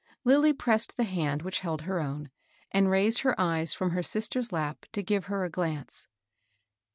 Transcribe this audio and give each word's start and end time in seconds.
Lilly 0.23 0.51
pressed 0.51 0.97
the 0.97 1.03
hsmd 1.03 1.43
which 1.43 1.59
held 1.59 1.83
her 1.83 1.99
own, 1.99 2.31
and 2.71 2.89
raised 2.89 3.19
her 3.19 3.39
eyes 3.39 3.75
fi'om 3.75 3.91
her 3.91 4.01
sister's 4.01 4.51
lap 4.51 4.87
to 4.93 5.03
give 5.03 5.25
her 5.25 5.43
a 5.45 5.49
glance. 5.51 6.07